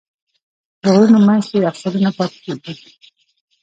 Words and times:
د 0.81 0.83
غرونو 0.93 1.19
منځ 1.27 1.43
کې 1.49 1.57
یخچالونه 1.67 2.09
پاتې 2.17 2.37
کېږي. 2.63 2.89